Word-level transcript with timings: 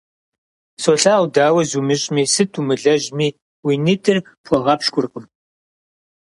Солъагъу, 0.81 1.27
дауэ 1.35 1.61
зумыщӀми, 1.69 2.23
сыт 2.33 2.51
умылэжьми 2.59 3.27
уи 3.65 3.75
нитӀыр 3.83 4.17
пхуэгъэпщкӀуркъым. 4.43 5.25